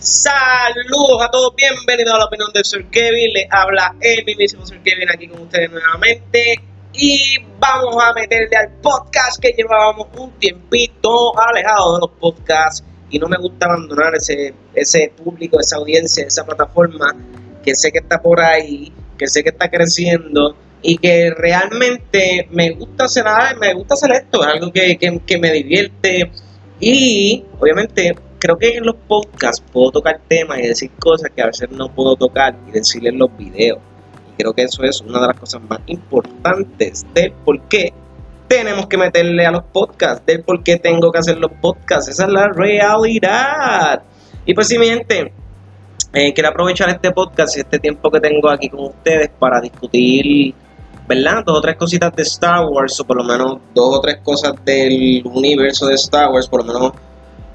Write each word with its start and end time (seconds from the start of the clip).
Saludos 0.00 1.20
a 1.20 1.30
todos, 1.30 1.54
bienvenidos 1.54 2.14
a 2.14 2.18
la 2.20 2.24
opinión 2.24 2.50
de 2.54 2.64
Sir 2.64 2.86
Kevin. 2.86 3.34
Le 3.34 3.46
habla 3.50 3.94
el 4.00 4.24
mismísimo 4.24 4.64
Sir 4.64 4.80
Kevin 4.82 5.10
aquí 5.10 5.28
con 5.28 5.42
ustedes 5.42 5.70
nuevamente. 5.70 6.58
Y 6.94 7.36
vamos 7.58 8.02
a 8.02 8.14
meterle 8.14 8.56
al 8.56 8.70
podcast 8.80 9.38
que 9.42 9.52
llevábamos 9.52 10.06
un 10.16 10.30
tiempito 10.38 11.38
alejado 11.38 11.96
de 11.96 12.00
los 12.00 12.10
podcasts. 12.18 12.82
Y 13.10 13.18
no 13.18 13.28
me 13.28 13.36
gusta 13.36 13.66
abandonar 13.66 14.14
ese, 14.14 14.54
ese 14.74 15.12
público, 15.22 15.60
esa 15.60 15.76
audiencia, 15.76 16.24
esa 16.26 16.46
plataforma 16.46 17.14
que 17.62 17.74
sé 17.74 17.92
que 17.92 17.98
está 17.98 18.22
por 18.22 18.40
ahí, 18.40 18.90
que 19.18 19.26
sé 19.26 19.42
que 19.42 19.50
está 19.50 19.68
creciendo 19.68 20.56
y 20.80 20.96
que 20.96 21.30
realmente 21.36 22.48
me 22.50 22.70
gusta 22.70 23.04
hacer, 23.04 23.26
me 23.60 23.74
gusta 23.74 23.92
hacer 23.92 24.12
esto, 24.12 24.40
es 24.40 24.46
algo 24.46 24.72
que, 24.72 24.96
que 25.26 25.38
me 25.38 25.52
divierte. 25.52 26.30
Y 26.80 27.44
obviamente 27.58 28.14
creo 28.40 28.58
que 28.58 28.76
en 28.76 28.84
los 28.84 28.96
podcasts 28.96 29.64
puedo 29.72 29.92
tocar 29.92 30.20
temas 30.26 30.58
y 30.58 30.62
decir 30.62 30.90
cosas 30.98 31.30
que 31.30 31.42
a 31.42 31.46
veces 31.46 31.70
no 31.70 31.88
puedo 31.88 32.16
tocar 32.16 32.56
y 32.66 32.72
decir 32.72 33.06
en 33.06 33.18
los 33.18 33.36
videos. 33.36 33.78
Y 34.32 34.42
creo 34.42 34.52
que 34.52 34.62
eso 34.62 34.82
es 34.82 35.00
una 35.02 35.20
de 35.20 35.26
las 35.28 35.38
cosas 35.38 35.60
más 35.68 35.80
importantes 35.86 37.06
del 37.14 37.32
por 37.32 37.60
qué 37.68 37.92
tenemos 38.48 38.86
que 38.88 38.96
meterle 38.96 39.46
a 39.46 39.52
los 39.52 39.62
podcasts, 39.62 40.24
del 40.26 40.42
por 40.42 40.64
qué 40.64 40.76
tengo 40.76 41.12
que 41.12 41.18
hacer 41.18 41.38
los 41.38 41.52
podcasts. 41.60 42.08
Esa 42.08 42.24
es 42.24 42.32
la 42.32 42.48
realidad. 42.48 44.02
Y 44.44 44.54
pues 44.54 44.66
sí, 44.66 44.78
mi 44.78 44.86
gente, 44.86 45.32
eh, 46.12 46.32
quiero 46.34 46.48
aprovechar 46.48 46.88
este 46.88 47.12
podcast 47.12 47.56
y 47.56 47.60
este 47.60 47.78
tiempo 47.78 48.10
que 48.10 48.20
tengo 48.20 48.50
aquí 48.50 48.68
con 48.68 48.86
ustedes 48.86 49.30
para 49.38 49.60
discutir, 49.60 50.54
¿verdad? 51.06 51.44
Dos 51.44 51.58
o 51.58 51.60
tres 51.60 51.76
cositas 51.76 52.12
de 52.16 52.22
Star 52.22 52.64
Wars, 52.66 52.98
o 52.98 53.04
por 53.04 53.18
lo 53.18 53.24
menos 53.24 53.58
dos 53.74 53.98
o 53.98 54.00
tres 54.00 54.18
cosas 54.24 54.54
del 54.64 55.22
universo 55.26 55.86
de 55.86 55.94
Star 55.94 56.30
Wars, 56.30 56.48
por 56.48 56.64
lo 56.64 56.72
menos 56.72 56.92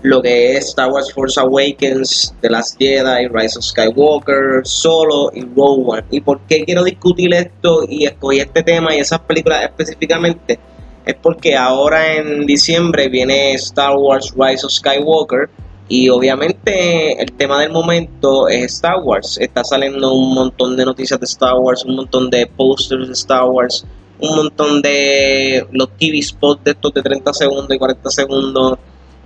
lo 0.02 0.22
que 0.22 0.54
es 0.54 0.68
Star 0.68 0.92
Wars 0.92 1.12
Force 1.14 1.40
Awakens, 1.40 2.34
The 2.42 2.50
Last 2.50 2.78
Jedi, 2.80 3.28
Rise 3.28 3.58
of 3.58 3.66
Skywalker, 3.66 4.62
Solo 4.64 5.32
y 5.34 5.42
Rogue 5.42 5.84
One. 5.86 6.04
¿Y 6.12 6.22
por 6.22 6.40
qué 6.42 6.64
quiero 6.64 6.84
discutir 6.84 7.34
esto 7.34 7.86
y 7.90 8.06
escogí 8.06 8.40
este 8.40 8.62
tema 8.64 8.96
y 8.96 9.00
esas 9.00 9.20
películas 9.20 9.64
específicamente? 9.64 10.60
Es 11.06 11.16
porque 11.22 11.56
ahora 11.56 12.16
en 12.16 12.46
diciembre 12.46 13.10
viene 13.10 13.54
Star 13.54 13.96
Wars 13.96 14.34
Rise 14.36 14.66
of 14.66 14.72
Skywalker 14.72 15.50
y 15.88 16.10
obviamente 16.10 17.22
el 17.22 17.32
tema 17.34 17.62
del 17.62 17.72
momento 17.72 18.48
es 18.48 18.74
Star 18.76 19.00
Wars. 19.04 19.38
Está 19.40 19.64
saliendo 19.64 20.14
un 20.14 20.34
montón 20.34 20.76
de 20.76 20.86
noticias 20.86 21.20
de 21.20 21.26
Star 21.26 21.56
Wars, 21.56 21.86
un 21.86 21.96
montón 21.96 22.30
de 22.30 22.48
posters 22.48 23.08
de 23.08 23.14
Star 23.14 23.46
Wars, 23.46 23.86
un 24.20 24.36
montón 24.36 24.82
de 24.82 25.68
los 25.72 25.90
TV 25.98 26.22
spots 26.22 26.64
de 26.64 26.72
estos 26.72 26.94
de 26.94 27.04
30 27.04 27.34
segundos 27.34 27.76
y 27.76 27.78
40 27.78 28.10
segundos 28.10 28.80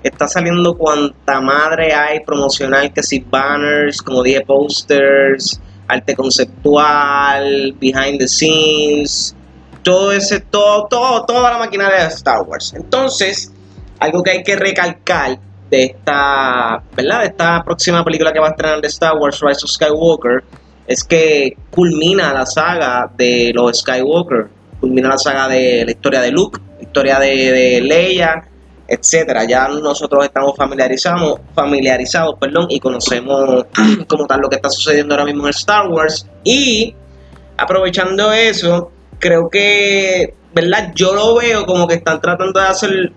está 0.04 0.28
saliendo 0.28 0.78
cuanta 0.78 1.42
madre 1.42 1.94
hay 1.94 2.22
promocional, 2.22 2.94
que 2.94 3.04
si 3.04 3.20
banners, 3.20 4.02
como 4.02 4.24
10 4.24 4.44
posters, 4.44 5.60
arte 5.88 6.16
conceptual, 6.16 7.74
behind 7.80 8.20
the 8.20 8.28
scenes, 8.28 9.36
todo 9.84 10.12
ese, 10.12 10.40
todo, 10.40 10.88
todo, 10.88 11.26
toda 11.26 11.52
la 11.52 11.58
maquinaria 11.58 12.04
de 12.04 12.08
Star 12.08 12.42
Wars. 12.44 12.74
Entonces, 12.76 13.52
algo 14.00 14.24
que 14.24 14.32
hay 14.32 14.44
que 14.44 14.56
recalcar 14.56 15.40
de 15.70 15.84
esta, 15.84 16.82
¿verdad? 16.96 17.22
De 17.22 17.28
esta 17.28 17.64
próxima 17.64 18.04
película 18.04 18.32
que 18.32 18.40
va 18.40 18.48
a 18.48 18.52
estrenar 18.52 18.82
de 18.82 18.88
Star 18.88 19.18
Wars, 19.18 19.40
Rise 19.42 19.66
of 19.66 19.72
Skywalker, 19.72 20.44
es 20.88 21.04
que 21.04 21.56
culmina 21.70 22.34
la 22.34 22.46
saga 22.46 23.12
de 23.16 23.52
los 23.54 23.80
Skywalker, 23.80 24.48
culmina 24.80 25.10
la 25.10 25.18
saga 25.18 25.48
de 25.48 25.86
la 25.86 25.92
historia 25.92 26.22
de 26.22 26.32
Luke, 26.32 26.60
la 26.78 26.84
historia 26.84 27.20
de 27.20 27.82
Leia, 27.82 28.49
etcétera. 28.90 29.46
Ya 29.46 29.68
nosotros 29.68 30.26
estamos 30.26 30.56
familiarizados, 30.56 31.40
familiarizados 31.54 32.36
perdón, 32.40 32.68
y 32.70 32.80
conocemos 32.80 33.66
como 34.08 34.26
tal 34.26 34.42
lo 34.42 34.50
que 34.50 34.56
está 34.56 34.70
sucediendo 34.70 35.14
ahora 35.14 35.26
mismo 35.26 35.46
en 35.46 35.52
Star 35.52 35.88
Wars. 35.88 36.28
Y 36.44 36.96
aprovechando 37.58 38.32
eso, 38.34 38.92
creo 39.20 39.50
que, 39.50 40.34
¿verdad? 40.54 40.92
Yo 40.96 41.14
lo 41.14 41.36
veo 41.36 41.66
como 41.66 41.88
que 41.88 41.96
están 41.96 42.20
tratando 42.22 42.60
de 42.60 42.66
hacer 42.66 43.12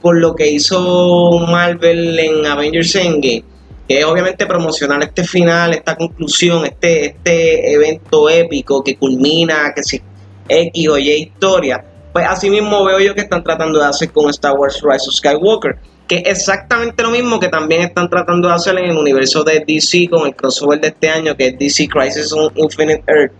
por 0.00 0.18
lo 0.18 0.34
que 0.34 0.50
hizo 0.50 1.38
Marvel 1.48 2.18
en 2.18 2.44
Avengers 2.44 2.94
Endgame, 2.96 3.44
que 3.88 4.00
es 4.00 4.04
obviamente 4.04 4.46
promocionar 4.46 5.02
este 5.02 5.22
final, 5.22 5.74
esta 5.74 5.96
conclusión, 5.96 6.64
este, 6.66 7.06
este 7.06 7.72
evento 7.72 8.28
épico 8.28 8.82
que 8.82 8.96
culmina, 8.96 9.72
que 9.74 9.82
si 9.84 10.02
X 10.48 10.88
o 10.88 10.98
Y 10.98 11.10
historia 11.10 11.84
pues 12.12 12.26
así 12.28 12.50
mismo 12.50 12.84
veo 12.84 13.00
yo 13.00 13.14
que 13.14 13.22
están 13.22 13.42
tratando 13.42 13.78
de 13.78 13.86
hacer 13.86 14.10
con 14.12 14.28
Star 14.30 14.54
Wars 14.54 14.80
Rise 14.82 15.08
of 15.08 15.14
Skywalker, 15.14 15.76
que 16.06 16.16
es 16.16 16.40
exactamente 16.40 17.02
lo 17.02 17.10
mismo 17.10 17.40
que 17.40 17.48
también 17.48 17.82
están 17.82 18.08
tratando 18.10 18.48
de 18.48 18.54
hacer 18.54 18.78
en 18.78 18.90
el 18.90 18.96
universo 18.96 19.42
de 19.44 19.64
DC 19.66 20.08
con 20.10 20.26
el 20.26 20.34
crossover 20.34 20.80
de 20.80 20.88
este 20.88 21.08
año, 21.08 21.34
que 21.36 21.48
es 21.48 21.58
DC 21.58 21.88
Crisis 21.88 22.32
on 22.32 22.52
Infinite 22.56 23.02
Earth. 23.06 23.32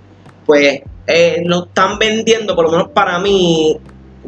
Pues 0.46 0.80
eh, 1.06 1.42
lo 1.44 1.66
están 1.66 1.98
vendiendo, 1.98 2.54
por 2.54 2.64
lo 2.64 2.70
menos 2.70 2.88
para 2.88 3.18
mí, 3.18 3.76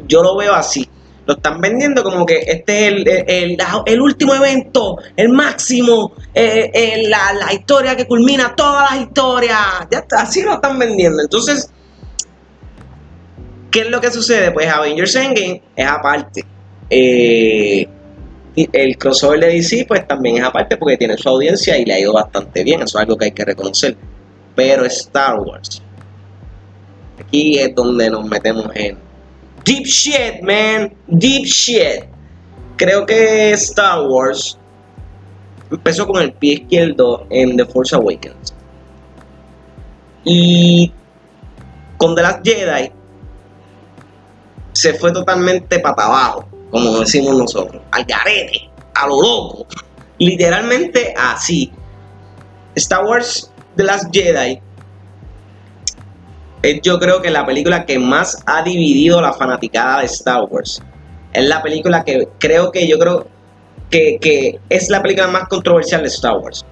yo 0.06 0.22
lo 0.22 0.37
veo 0.37 0.53
así. 0.53 0.88
Lo 1.26 1.34
están 1.34 1.59
vendiendo 1.59 2.03
como 2.03 2.26
que 2.26 2.41
este 2.47 2.88
es 2.88 2.93
el, 3.26 3.56
el, 3.87 4.00
último 4.03 4.34
evento, 4.34 4.99
el 5.16 5.31
máximo, 5.31 6.12
eh, 6.34 6.71
eh, 6.75 7.09
la, 7.09 7.32
la 7.32 7.50
historia 7.50 7.97
que 7.97 8.06
culmina 8.06 8.55
todas 8.55 8.91
las 8.91 9.00
historias. 9.00 9.59
Ya 9.91 10.00
está, 10.00 10.21
así 10.21 10.43
lo 10.43 10.53
están 10.53 10.78
vendiendo. 10.78 11.22
Entonces, 11.22 11.71
¿Qué 13.75 13.81
es 13.81 13.91
lo 13.91 14.01
que 14.01 14.12
sucede? 14.12 14.53
Pues 14.53 14.69
Avengers 14.69 15.17
Endgame 15.17 15.61
es 15.75 15.85
aparte. 15.85 16.45
Eh, 16.89 17.85
el 18.55 18.97
crossover 18.97 19.41
de 19.41 19.49
DC 19.49 19.85
pues 19.89 20.07
también 20.07 20.37
es 20.37 20.45
aparte 20.45 20.77
porque 20.77 20.97
tiene 20.97 21.19
su 21.19 21.29
audiencia 21.29 21.77
y 21.77 21.85
le 21.85 21.95
ha 21.95 21.99
ido 21.99 22.12
bastante 22.12 22.62
bien. 22.62 22.83
Eso 22.83 22.99
es 22.99 23.03
algo 23.03 23.19
que 23.19 23.25
hay 23.25 23.33
que 23.33 23.45
reconocer. 23.45 23.97
Pero 24.55 24.85
Star 24.85 25.41
Wars. 25.41 25.83
Aquí 27.19 27.59
es 27.59 27.75
donde 27.75 28.11
nos 28.11 28.25
metemos 28.29 28.71
en 28.77 28.97
deep 29.65 29.87
shit, 29.87 30.41
man. 30.43 30.95
Deep 31.09 31.45
shit. 31.45 32.05
Creo 32.77 33.05
que 33.05 33.51
Star 33.55 34.06
Wars 34.06 34.56
empezó 35.69 36.06
con 36.06 36.23
el 36.23 36.33
pie 36.33 36.53
izquierdo 36.53 37.27
en 37.29 37.56
The 37.56 37.65
Force 37.65 37.97
Awakens. 37.97 38.55
Y 40.23 40.93
con 41.97 42.15
The 42.15 42.23
Last 42.23 42.47
Jedi 42.47 42.93
se 44.75 44.95
fue 44.95 45.12
totalmente 45.12 45.79
para 45.79 46.05
abajo, 46.05 46.45
como 46.71 47.01
decimos 47.01 47.37
nosotros, 47.37 47.81
al 47.93 48.05
garete, 48.05 48.69
a 48.95 49.07
lo 49.07 49.23
loco. 49.23 49.67
Literalmente 50.19 51.15
así. 51.17 51.73
Star 52.75 53.05
Wars 53.05 53.51
The 53.77 53.85
Last 53.85 54.12
Jedi 54.12 54.61
es 56.62 56.81
yo 56.83 56.99
creo 56.99 57.23
que 57.23 57.31
la 57.31 57.47
película 57.47 57.87
que 57.87 57.99
más 57.99 58.43
ha 58.47 58.62
dividido 58.62 59.21
la 59.21 59.33
fanaticada 59.33 60.01
de 60.01 60.07
Star 60.07 60.45
Wars. 60.45 60.83
Es 61.33 61.45
la 61.45 61.62
película 61.62 62.05
que 62.05 62.29
creo 62.39 62.73
que 62.73 62.89
yo 62.89 62.99
creo 62.99 63.27
que, 63.91 64.19
que 64.21 64.61
es 64.69 64.89
la 64.91 65.03
película 65.03 65.29
más 65.29 65.49
controversial 65.49 66.03
de 66.03 66.09
Star 66.09 66.39
Wars. 66.39 66.65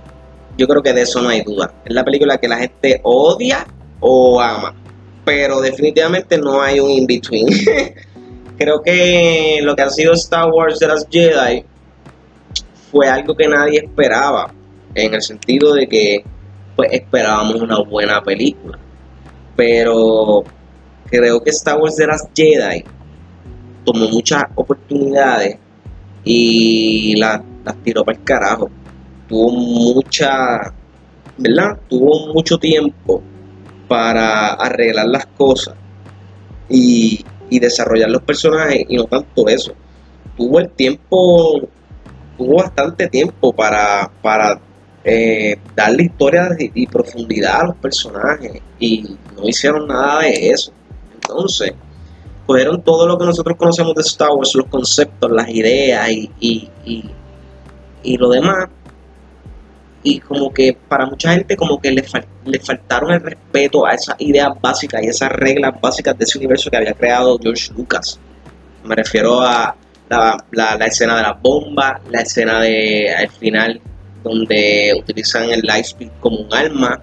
Yo 0.57 0.67
creo 0.67 0.83
que 0.83 0.93
de 0.93 1.03
eso 1.03 1.21
no 1.23 1.29
hay 1.29 1.43
duda. 1.43 1.73
Es 1.85 1.95
la 1.95 2.05
película 2.05 2.39
que 2.39 2.49
la 2.49 2.59
gente 2.59 3.01
odia 3.05 3.67
o 4.01 4.41
ama 4.41 4.75
pero 5.25 5.61
definitivamente 5.61 6.39
no 6.39 6.61
hay 6.61 6.81
un 6.81 6.91
in-between. 6.91 7.47
Creo 8.59 8.83
que 8.83 9.61
lo 9.63 9.75
que 9.75 9.83
ha 9.83 9.91
sido 9.91 10.13
Star 10.13 10.51
Wars 10.51 10.79
de 10.79 10.87
las 10.87 11.07
Jedi 11.11 11.65
fue 12.91 13.09
algo 13.09 13.35
que 13.35 13.49
nadie 13.49 13.81
esperaba, 13.85 14.53
en 14.95 15.15
el 15.15 15.23
sentido 15.23 15.75
de 15.75 15.87
que 15.87 16.25
pues 16.77 16.91
esperábamos 16.93 17.61
una 17.61 17.81
buena 17.81 18.23
película. 18.23 18.79
Pero 19.57 20.45
creo 21.07 21.43
que 21.43 21.51
Star 21.51 21.79
Wars 21.79 21.97
de 21.97 22.07
las 22.07 22.29
Jedi 22.35 22.85
tomó 23.85 24.09
muchas 24.09 24.45
oportunidades 24.55 25.57
y 26.25 27.17
las, 27.17 27.41
las 27.65 27.77
tiró 27.83 28.05
para 28.05 28.19
el 28.19 28.25
carajo. 28.25 28.71
Tuvo 29.29 29.51
mucha, 29.51 30.73
¿verdad? 31.39 31.79
Tuvo 31.89 32.33
mucho 32.33 32.59
tiempo 32.59 33.23
para 33.93 34.55
arreglar 34.55 35.07
las 35.07 35.27
cosas 35.27 35.75
y, 36.67 37.23
desarrollar 37.51 38.09
los 38.09 38.23
personajes 38.23 38.87
y 38.89 38.97
no 38.97 39.05
tanto 39.05 39.47
eso. 39.47 39.75
Tuvo 40.35 40.61
el 40.61 40.71
tiempo, 40.71 41.61
tuvo 42.39 42.57
bastante 42.57 43.07
tiempo 43.09 43.53
para, 43.53 44.11
eh, 45.05 45.59
darle 45.77 46.05
historia 46.05 46.49
y, 46.59 46.87
profundidad 46.87 47.61
a 47.61 47.67
los 47.67 47.77
personajes 47.77 48.63
y 48.79 49.15
no 49.37 49.47
hicieron 49.47 49.87
nada 49.87 50.23
de 50.23 50.49
eso. 50.49 50.73
Entonces, 51.13 51.75
cogieron 52.47 52.81
todo 52.81 53.07
lo 53.07 53.19
que 53.19 53.27
nosotros 53.27 53.59
conocemos 53.59 53.95
de 53.95 54.01
Star 54.01 54.31
Wars, 54.31 54.55
los 54.55 54.69
conceptos, 54.69 55.31
las 55.31 55.51
ideas 55.51 56.09
y 56.41 58.17
lo 58.17 58.31
demás 58.31 58.71
y 60.03 60.21
como 60.21 60.53
que 60.53 60.77
para 60.89 61.07
mucha 61.07 61.33
gente 61.33 61.57
como 61.57 61.81
que 61.81 61.91
le, 61.93 62.05
le 62.45 62.59
faltaron 62.59 63.13
el 63.13 63.21
respeto 63.21 63.87
a 63.87 63.95
esas 63.95 64.17
ideas 64.19 64.51
básicas 64.61 65.03
y 65.03 65.07
esas 65.07 65.31
reglas 65.31 65.81
básicas 65.81 66.19
de 66.19 66.25
ese 66.25 66.39
universo 66.39 66.71
que 66.71 66.77
había 66.77 66.95
creado 66.95 67.39
George 67.41 67.73
Lucas. 67.77 68.19
Me 68.85 68.97
refiero 68.97 69.41
a 69.41 69.77
la, 70.09 70.45
la, 70.51 70.87
escena 70.87 71.17
de 71.17 71.23
la 71.23 71.33
bomba, 71.33 72.01
la 72.11 72.21
escena 72.21 72.61
de 72.61 73.15
al 73.15 73.31
final 73.31 73.81
donde 74.23 74.93
utilizan 74.99 75.51
el 75.51 75.61
Lightspeed 75.63 76.11
como 76.21 76.39
un 76.39 76.55
arma, 76.55 77.01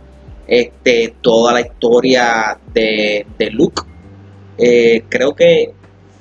este, 0.47 1.15
toda 1.21 1.53
la 1.53 1.61
historia 1.61 2.57
de, 2.73 3.25
de 3.37 3.49
Luke. 3.51 3.83
Eh, 4.57 5.03
creo 5.09 5.33
que 5.35 5.73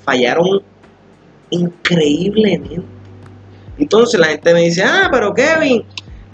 fallaron 0.03 0.61
increíblemente. 1.49 2.81
Entonces 3.77 4.19
la 4.19 4.27
gente 4.27 4.53
me 4.53 4.61
dice, 4.61 4.83
ah, 4.83 5.09
pero 5.11 5.33
Kevin, 5.33 5.83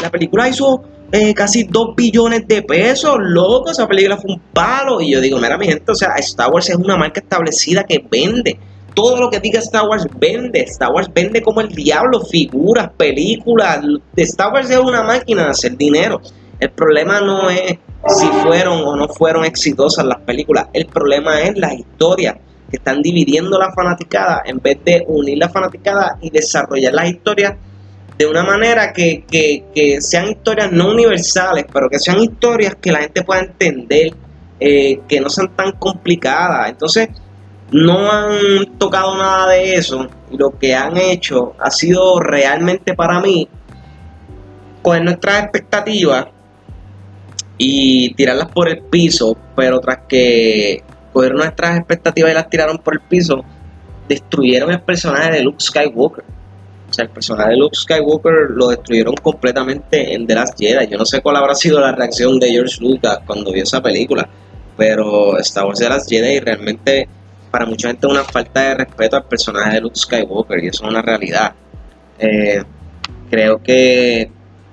la 0.01 0.09
película 0.09 0.47
hizo 0.49 0.83
eh, 1.11 1.33
casi 1.33 1.63
2 1.63 1.95
billones 1.95 2.47
de 2.47 2.61
pesos, 2.63 3.15
loco, 3.19 3.71
esa 3.71 3.87
película 3.87 4.17
fue 4.17 4.33
un 4.33 4.41
palo. 4.53 5.01
Y 5.01 5.11
yo 5.11 5.21
digo, 5.21 5.39
mira 5.39 5.57
mi 5.57 5.67
gente, 5.67 5.91
o 5.91 5.95
sea, 5.95 6.13
Star 6.17 6.51
Wars 6.51 6.69
es 6.69 6.75
una 6.75 6.97
marca 6.97 7.19
establecida 7.19 7.83
que 7.83 8.03
vende. 8.09 8.59
Todo 8.93 9.17
lo 9.17 9.29
que 9.29 9.39
diga 9.39 9.59
Star 9.59 9.87
Wars 9.87 10.07
vende. 10.19 10.61
Star 10.61 10.91
Wars 10.91 11.09
vende 11.13 11.41
como 11.41 11.61
el 11.61 11.69
diablo, 11.69 12.21
figuras, 12.21 12.89
películas. 12.97 13.81
Star 14.15 14.53
Wars 14.53 14.69
es 14.69 14.77
una 14.77 15.03
máquina 15.03 15.43
de 15.43 15.49
hacer 15.49 15.77
dinero. 15.77 16.21
El 16.59 16.71
problema 16.71 17.19
no 17.19 17.49
es 17.49 17.77
si 18.07 18.27
fueron 18.43 18.81
o 18.85 18.95
no 18.95 19.07
fueron 19.07 19.45
exitosas 19.45 20.05
las 20.05 20.19
películas. 20.19 20.67
El 20.73 20.85
problema 20.85 21.41
es 21.41 21.57
las 21.57 21.73
historias 21.73 22.35
que 22.69 22.77
están 22.77 23.01
dividiendo 23.01 23.59
la 23.59 23.71
fanaticada 23.73 24.41
en 24.45 24.59
vez 24.59 24.77
de 24.83 25.03
unir 25.07 25.37
la 25.37 25.49
fanaticada 25.49 26.17
y 26.21 26.29
desarrollar 26.29 26.93
las 26.93 27.09
historias 27.09 27.55
de 28.17 28.25
una 28.25 28.43
manera 28.43 28.93
que, 28.93 29.23
sean 29.99 30.29
historias 30.29 30.71
no 30.71 30.89
universales, 30.89 31.65
pero 31.71 31.89
que 31.89 31.99
sean 31.99 32.19
historias 32.19 32.75
que 32.75 32.91
la 32.91 32.99
gente 32.99 33.23
pueda 33.23 33.41
entender, 33.41 34.13
eh, 34.59 34.99
que 35.07 35.19
no 35.19 35.29
sean 35.29 35.55
tan 35.55 35.73
complicadas. 35.73 36.69
Entonces, 36.69 37.09
no 37.71 38.11
han 38.11 38.77
tocado 38.77 39.17
nada 39.17 39.49
de 39.49 39.75
eso 39.75 40.07
lo 40.31 40.57
que 40.57 40.75
han 40.75 40.97
hecho 40.97 41.53
ha 41.59 41.71
sido 41.71 42.19
realmente 42.19 42.93
para 42.93 43.19
mí 43.19 43.47
coger 44.81 45.03
nuestras 45.03 45.43
expectativas 45.43 46.27
y 47.57 48.13
tirarlas 48.13 48.49
por 48.49 48.69
el 48.69 48.81
piso, 48.83 49.37
pero 49.55 49.79
tras 49.79 49.99
que 50.07 50.83
coger 51.13 51.33
nuestras 51.33 51.77
expectativas 51.77 52.31
y 52.31 52.33
las 52.33 52.49
tiraron 52.49 52.77
por 52.77 52.95
el 52.95 53.01
piso, 53.01 53.43
destruyeron 54.07 54.71
el 54.71 54.81
personaje 54.81 55.31
de 55.31 55.41
Luke 55.41 55.57
Skywalker. 55.59 56.25
O 56.89 56.93
sea, 56.93 57.05
el 57.05 57.11
personaje 57.11 57.51
de 57.51 57.57
Luke 57.57 57.75
Skywalker 57.75 58.51
lo 58.51 58.67
destruyeron 58.69 59.15
completamente 59.15 60.13
en 60.13 60.27
The 60.27 60.35
Last 60.35 60.59
Jedi. 60.59 60.87
Yo 60.87 60.97
no 60.97 61.05
sé 61.05 61.21
cuál 61.21 61.35
habrá 61.37 61.55
sido 61.55 61.79
la 61.79 61.91
reacción 61.91 62.39
de 62.39 62.51
George 62.51 62.77
Lucas 62.79 63.19
cuando 63.25 63.51
vio 63.51 63.63
esa 63.63 63.81
película, 63.81 64.27
pero 64.77 65.37
Star 65.39 65.65
Wars 65.65 65.79
The 65.79 65.89
Last 65.89 66.09
Jedi 66.09 66.39
realmente 66.39 67.07
para 67.51 67.65
mucha 67.65 67.87
gente 67.87 68.05
es 68.05 68.11
una 68.11 68.23
falta 68.23 68.61
de 68.61 68.75
respeto 68.75 69.15
al 69.15 69.25
personaje 69.25 69.75
de 69.75 69.81
Luke 69.81 69.97
Skywalker 69.97 70.63
y 70.63 70.67
eso 70.67 70.83
es 70.83 70.89
una 70.89 71.01
realidad. 71.01 71.53
Eh, 72.19 72.61
creo 73.29 73.61
que 73.61 74.29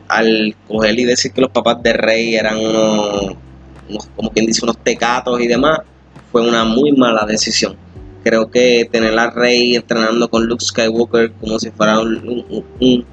al 0.08 0.54
coger 0.68 0.98
y 0.98 1.04
decir 1.04 1.32
que 1.32 1.40
los 1.40 1.50
papás 1.50 1.82
de 1.82 1.92
Rey 1.92 2.34
eran 2.34 2.58
unos, 2.58 3.36
como 4.14 4.30
quien 4.30 4.46
dice, 4.46 4.64
unos 4.64 4.78
tecatos 4.78 5.40
y 5.40 5.46
demás, 5.46 5.78
fue 6.30 6.46
una 6.46 6.64
muy 6.64 6.92
mala 6.92 7.24
decisión. 7.24 7.76
Creo 8.22 8.50
que 8.50 8.88
tener 8.90 9.18
a 9.18 9.30
Rey 9.30 9.74
entrenando 9.74 10.28
con 10.28 10.46
Luke 10.46 10.64
Skywalker 10.64 11.32
como 11.32 11.58
si 11.58 11.70
fuera 11.70 12.00
un, 12.00 13.04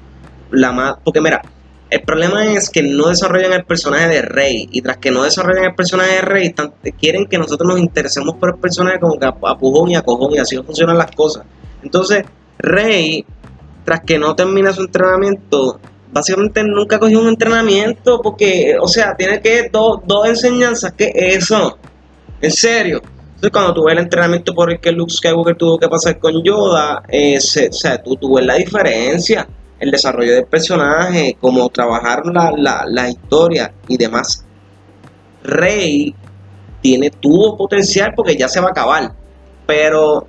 la 0.50 0.72
más... 0.72 0.96
Porque 1.04 1.20
mira, 1.20 1.42
el 1.90 2.02
problema 2.02 2.44
es 2.46 2.70
que 2.70 2.82
no 2.82 3.08
desarrollan 3.08 3.52
el 3.52 3.64
personaje 3.64 4.08
de 4.08 4.22
Rey. 4.22 4.68
Y 4.70 4.80
tras 4.82 4.98
que 4.98 5.10
no 5.10 5.24
desarrollan 5.24 5.64
el 5.64 5.74
personaje 5.74 6.14
de 6.14 6.20
Rey, 6.20 6.54
quieren 6.98 7.26
que 7.26 7.38
nosotros 7.38 7.68
nos 7.68 7.80
interesemos 7.80 8.36
por 8.36 8.50
el 8.50 8.60
personaje 8.60 9.00
como 9.00 9.18
que 9.18 9.26
a, 9.26 9.32
pujón 9.32 9.90
y 9.90 9.96
a 9.96 10.02
cojón. 10.02 10.34
Y 10.34 10.38
así 10.38 10.56
funcionan 10.56 10.96
las 10.96 11.10
cosas. 11.10 11.44
Entonces, 11.82 12.24
Rey, 12.58 13.24
tras 13.84 14.02
que 14.02 14.18
no 14.18 14.36
termina 14.36 14.72
su 14.72 14.82
entrenamiento, 14.82 15.80
básicamente 16.12 16.62
nunca 16.64 16.98
cogió 16.98 17.20
un 17.20 17.28
entrenamiento 17.28 18.20
porque, 18.22 18.76
o 18.80 18.86
sea, 18.86 19.14
tiene 19.16 19.40
que 19.40 19.68
dos, 19.72 20.00
dos 20.06 20.28
enseñanzas, 20.28 20.92
¿qué 20.92 21.12
es 21.14 21.38
eso? 21.38 21.78
En 22.40 22.50
serio. 22.50 23.02
Entonces, 23.40 23.52
cuando 23.52 23.72
tuve 23.72 23.92
el 23.92 23.98
entrenamiento 24.00 24.54
por 24.54 24.70
el 24.70 24.78
que 24.80 24.92
Luke 24.92 25.10
Skywalker 25.10 25.56
tuvo 25.56 25.78
que 25.78 25.88
pasar 25.88 26.18
con 26.18 26.44
Yoda, 26.44 27.02
eh, 27.08 27.38
o 27.38 27.40
sea, 27.40 28.02
tú, 28.02 28.18
la 28.38 28.56
diferencia, 28.56 29.48
el 29.78 29.90
desarrollo 29.90 30.34
del 30.34 30.44
personaje, 30.44 31.38
cómo 31.40 31.66
trabajar 31.70 32.26
la, 32.26 32.52
la, 32.54 32.84
la 32.86 33.08
historia 33.08 33.72
y 33.88 33.96
demás. 33.96 34.44
Rey 35.42 36.14
tiene, 36.82 37.08
tuvo 37.08 37.56
potencial 37.56 38.12
porque 38.14 38.36
ya 38.36 38.46
se 38.46 38.60
va 38.60 38.66
a 38.68 38.70
acabar, 38.72 39.14
pero 39.66 40.28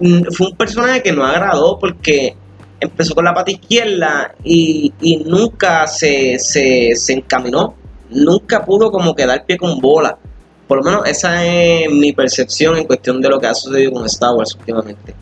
mm, 0.00 0.22
fue 0.32 0.46
un 0.46 0.56
personaje 0.56 1.02
que 1.02 1.12
no 1.12 1.26
agradó 1.26 1.78
porque 1.78 2.38
empezó 2.80 3.14
con 3.14 3.26
la 3.26 3.34
pata 3.34 3.50
izquierda 3.50 4.34
y, 4.42 4.94
nunca 5.26 5.86
se, 5.86 6.38
se, 6.38 7.12
encaminó, 7.12 7.74
nunca 8.08 8.64
pudo 8.64 8.90
como 8.90 9.14
quedar 9.14 9.44
pie 9.44 9.58
con 9.58 9.78
bola. 9.78 10.16
Por 10.66 10.78
lo 10.78 10.84
menos 10.84 11.08
esa 11.08 11.44
es 11.44 11.90
mi 11.90 12.12
percepción 12.12 12.76
en 12.76 12.84
cuestión 12.84 13.20
de 13.20 13.28
lo 13.28 13.40
que 13.40 13.46
ha 13.46 13.54
sucedido 13.54 13.92
con 13.92 14.06
Star 14.06 14.34
Wars 14.34 14.54
últimamente. 14.54 15.14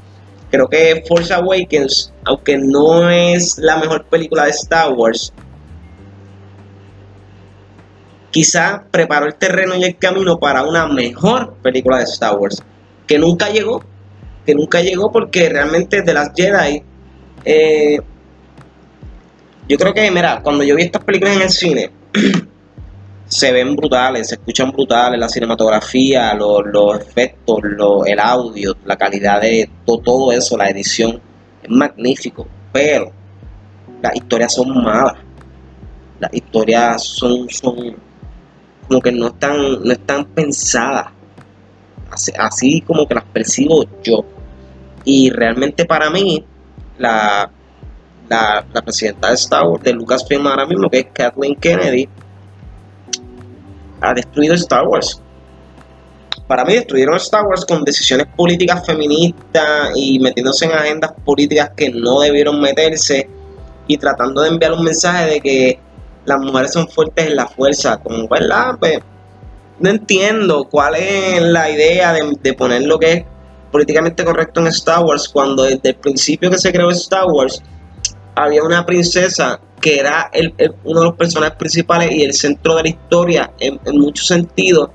Creo 0.50 0.69
que 0.69 1.05
Force 1.06 1.35
Awakens, 1.35 2.12
aunque 2.25 2.56
no 2.56 3.11
es 3.11 3.58
la 3.58 3.76
mejor 3.76 4.05
película 4.06 4.44
de 4.44 4.50
Star 4.50 4.93
Wars, 4.93 5.32
quizá 8.31 8.85
preparó 8.91 9.26
el 9.26 9.35
terreno 9.35 9.76
y 9.76 9.85
el 9.85 9.96
camino 9.99 10.38
para 10.38 10.62
una 10.62 10.87
mejor 10.87 11.55
película 11.62 11.99
de 11.99 12.05
Star 12.05 12.37
Wars, 12.37 12.62
que 13.06 13.19
nunca 13.19 13.50
llegó, 13.50 13.82
que 14.46 14.55
nunca 14.55 14.81
llegó 14.81 15.12
porque 15.12 15.49
realmente 15.49 16.02
de 16.02 16.14
las 16.14 16.31
Jedi 16.35 16.82
eh, 17.44 17.99
yo 19.69 19.79
creo 19.79 19.94
que, 19.94 20.11
mira, 20.11 20.41
cuando 20.43 20.62
yo 20.62 20.76
vi 20.76 20.82
estas 20.82 21.05
películas 21.05 21.37
en 21.37 21.43
el 21.43 21.50
cine, 21.50 21.91
se 23.26 23.53
ven 23.53 23.75
brutales, 23.75 24.29
se 24.29 24.35
escuchan 24.37 24.71
brutales, 24.71 25.19
la 25.19 25.29
cinematografía, 25.29 26.35
los, 26.35 27.00
efectos, 27.00 27.59
el 28.06 28.21
audio, 28.21 28.76
la 28.85 28.97
calidad 28.97 29.41
de 29.41 29.69
todo, 29.85 30.32
eso, 30.32 30.56
la 30.56 30.69
edición, 30.69 31.21
es 31.62 31.71
magnífico, 31.71 32.47
pero 32.73 33.11
las 34.03 34.15
historias 34.15 34.55
son 34.55 34.82
malas, 34.82 35.17
las 36.21 36.32
historias 36.35 37.03
son, 37.03 37.49
son 37.49 37.97
como 38.87 39.00
que 39.00 39.12
no 39.12 39.29
están, 39.29 39.82
no 39.82 39.93
están 39.93 40.27
pensadas, 40.27 41.06
así, 42.38 42.82
como 42.82 43.06
que 43.09 43.15
las 43.15 43.25
percibo 43.25 43.85
yo, 44.03 44.25
y 45.05 45.31
realmente 45.31 45.87
para 45.87 46.11
mí, 46.11 46.44
la, 46.99 47.50
la, 48.29 48.65
presidenta 48.84 49.29
de 49.29 49.34
Star 49.34 49.67
Wars, 49.67 49.82
de 49.82 49.93
Lucasfilm 49.93 50.46
ahora 50.46 50.67
mismo, 50.67 50.89
que 50.89 51.01
es 51.01 51.06
Kathleen 51.13 51.56
Kennedy, 51.56 52.08
ha 54.05 54.15
destruido 54.15 54.55
Star 54.55 54.87
Wars. 54.87 55.20
Para 56.46 56.65
mí 56.65 56.75
destruyeron 56.75 57.17
Star 57.17 57.44
Wars 57.46 57.65
con 57.65 57.84
decisiones 57.84 58.27
políticas 58.37 58.84
feministas 58.84 59.91
y 59.94 60.19
metiéndose 60.19 60.67
en 60.67 60.73
agendas 60.73 61.13
políticas 61.25 61.70
que 61.77 61.91
no 61.91 62.20
debieron 62.20 62.61
meterse 62.61 63.29
y 63.87 63.96
tratando 63.96 64.43
de 64.43 64.49
enviar 64.49 64.73
un 64.73 64.84
mensaje 64.84 65.27
de 65.27 65.41
que 65.41 65.79
las 66.27 66.41
mujeres 66.41 66.73
son 66.73 66.89
fuertes 66.89 67.27
en 67.27 67.37
la 67.37 67.46
fuerza, 67.46 67.99
como 67.99 68.29
verdad, 68.29 68.77
pues 68.79 68.99
no 69.79 69.91
entiendo 69.91 70.69
cuál 70.70 70.94
es 70.96 71.43
la 71.43 71.70
idea 71.70 72.13
de, 72.13 72.37
de 72.43 72.55
poner 72.55 72.82
lo 72.82 72.99
que 72.99 73.13
es 73.13 73.25
políticamente 73.70 74.25
correcto 74.25 74.61
en 74.61 74.69
Star 74.69 75.05
Wars 75.05 75.29
cuando 75.29 75.65
desde 75.65 75.91
el 75.91 75.96
principio 75.96 76.51
que 76.51 76.58
se 76.58 76.73
creó 76.73 76.91
Star 76.91 77.27
Wars 77.27 77.61
había 78.37 78.63
una 78.63 78.87
princesa 78.87 79.61
que 79.84 80.00
era 80.00 80.31
uno 80.82 81.00
de 81.00 81.05
los 81.08 81.14
personajes 81.14 81.58
principales 81.58 82.10
y 82.10 82.22
el 82.22 82.32
centro 82.32 82.74
de 82.76 82.84
la 82.84 82.88
historia 82.88 83.53
en, 83.60 83.79
muchos 83.98 84.26
sentidos 84.26 84.88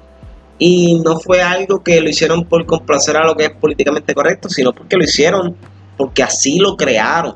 y 0.58 1.00
no 1.01 1.19
fue 1.19 1.43
algo 1.43 1.84
que 1.84 2.01
lo 2.01 2.10
hicieron 2.10 2.43
por 2.43 2.65
complacer 2.65 3.15
a 3.15 3.24
lo 3.24 3.36
que 3.36 3.46
es 3.46 3.51
políticamente 3.51 4.15
correcto, 4.15 4.50
sino 4.50 4.74
porque 4.74 4.98
lo 4.98 5.03
hicieron 5.03 5.55
porque 5.96 6.24
así 6.24 6.58
lo 6.58 6.75
crearon. 6.75 7.36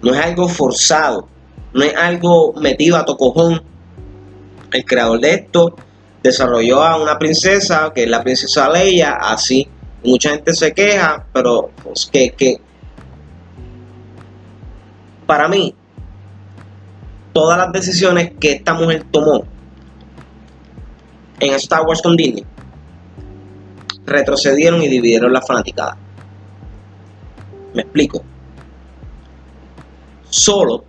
No 0.00 0.14
es 0.14 0.24
algo 0.24 0.48
forzado, 0.48 1.28
no 1.74 1.84
es 1.84 1.94
algo 1.94 2.54
metido 2.54 2.96
a 2.96 3.04
tocojón. 3.04 3.62
El 4.72 4.86
creador 4.86 5.20
de 5.20 5.34
esto 5.34 5.76
desarrolló 6.22 6.82
a 6.82 6.96
una 6.96 7.18
princesa, 7.18 7.92
que 7.94 8.04
es 8.04 8.08
la 8.08 8.22
princesa 8.22 8.70
Leia, 8.70 9.18
así 9.20 9.68
mucha 10.02 10.30
gente 10.30 10.54
se 10.54 10.72
queja, 10.72 11.26
pero 11.30 11.68
pues, 11.82 12.08
que, 12.10 12.30
que 12.30 12.56
para 15.26 15.46
mí, 15.46 15.74
todas 17.34 17.58
las 17.58 17.70
decisiones 17.72 18.32
que 18.40 18.52
esta 18.52 18.72
mujer 18.72 19.04
tomó 19.10 19.44
en 21.40 21.52
Star 21.54 21.82
Wars 21.82 22.00
con 22.00 22.16
Disney 22.16 22.46
retrocedieron 24.06 24.82
y 24.82 24.88
dividieron 24.88 25.32
la 25.32 25.42
fanaticada. 25.42 25.96
Me 27.74 27.82
explico. 27.82 28.22
Solo 30.30 30.84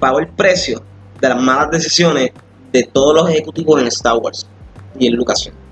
pagó 0.00 0.18
el 0.18 0.28
precio 0.28 0.82
de 1.20 1.28
las 1.28 1.40
malas 1.40 1.70
decisiones 1.70 2.32
de 2.72 2.82
todos 2.84 3.14
los 3.14 3.30
ejecutivos 3.30 3.80
en 3.80 3.86
Star 3.86 4.16
Wars 4.16 4.48
y 4.98 5.06
en 5.06 5.14
Lucasfilm 5.14 5.62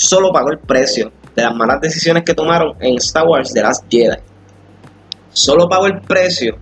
solo 0.00 0.32
pagó 0.32 0.50
el 0.50 0.58
precio 0.58 1.12
de 1.36 1.42
las 1.42 1.54
malas 1.54 1.80
decisiones 1.80 2.24
que 2.24 2.34
tomaron 2.34 2.74
en 2.80 2.96
Star 2.96 3.26
Wars 3.26 3.52
de 3.52 3.62
las 3.62 3.84
Jedi. 3.88 4.16
Solo 5.32 5.68
pagó 5.68 5.86
el 5.86 6.00
precio 6.00 6.58